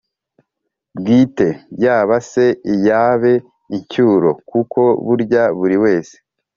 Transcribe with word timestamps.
bwite, 0.97 1.47
yaba 1.83 2.15
se 2.31 2.45
iy'abe 2.73 3.33
(incyuro), 3.75 4.29
kuko 4.49 4.81
burya 5.05 5.43
buri 5.59 5.77
wese 5.83 6.15